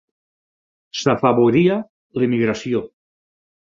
S'afavoria 1.01 1.77
l'emigració. 2.21 2.83